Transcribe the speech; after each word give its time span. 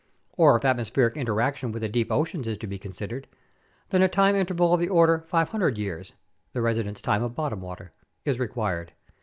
Or 0.35 0.57
if 0.57 0.65
atmospheric 0.65 1.15
interaction 1.15 1.71
with 1.71 1.83
the 1.83 1.87
deep 1.87 2.11
oceans 2.11 2.47
is 2.47 2.57
to 2.57 2.65
be 2.65 2.79
considered, 2.79 3.27
then 3.89 4.01
a 4.01 4.07
time 4.07 4.35
interval 4.35 4.73
of 4.73 4.79
the 4.79 4.89
order 4.89 5.23
500 5.27 5.77
years 5.77 6.13
(the 6.53 6.61
residence 6.63 7.03
time 7.03 7.21
of 7.21 7.35
bottom 7.35 7.61
water) 7.61 7.91
is 8.25 8.39
required. 8.39 8.93